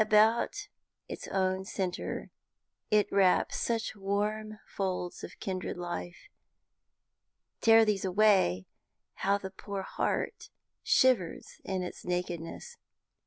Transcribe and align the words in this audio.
About 0.01 0.67
its 1.07 1.27
own 1.27 1.63
centre 1.63 2.31
it 2.89 3.05
wraps 3.11 3.57
such 3.59 3.95
warm 3.95 4.57
folds 4.65 5.23
of 5.23 5.39
kindred 5.39 5.77
life. 5.77 6.27
Tear 7.59 7.85
these 7.85 8.03
away, 8.03 8.65
how 9.17 9.37
the 9.37 9.51
poor 9.51 9.83
heart 9.83 10.49
shivers 10.81 11.61
in 11.63 11.83
its 11.83 12.03
nakedness. 12.03 12.77